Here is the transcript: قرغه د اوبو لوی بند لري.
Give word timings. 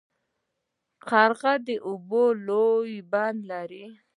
قرغه 1.09 1.53
د 1.65 1.67
اوبو 1.87 2.23
لوی 2.47 2.93
بند 3.11 3.39
لري. 3.51 3.85